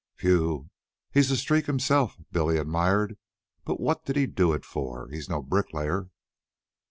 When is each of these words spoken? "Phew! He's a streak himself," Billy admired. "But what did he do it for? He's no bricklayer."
"Phew! 0.15 0.71
He's 1.11 1.29
a 1.29 1.37
streak 1.37 1.67
himself," 1.67 2.17
Billy 2.31 2.57
admired. 2.57 3.19
"But 3.65 3.79
what 3.79 4.03
did 4.03 4.15
he 4.15 4.25
do 4.25 4.51
it 4.51 4.65
for? 4.65 5.07
He's 5.09 5.29
no 5.29 5.43
bricklayer." 5.43 6.09